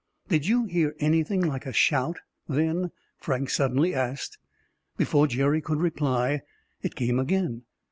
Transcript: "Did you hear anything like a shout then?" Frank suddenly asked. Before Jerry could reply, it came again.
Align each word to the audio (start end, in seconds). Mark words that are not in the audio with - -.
"Did 0.29 0.47
you 0.47 0.65
hear 0.65 0.95
anything 0.99 1.41
like 1.45 1.67
a 1.67 1.71
shout 1.71 2.17
then?" 2.49 2.89
Frank 3.19 3.51
suddenly 3.51 3.93
asked. 3.93 4.39
Before 4.97 5.27
Jerry 5.27 5.61
could 5.61 5.79
reply, 5.79 6.41
it 6.81 6.95
came 6.95 7.19
again. 7.19 7.65